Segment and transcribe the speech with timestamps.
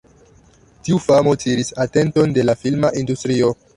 [0.87, 3.53] Tiu famo tiris atenton de la filma industrio.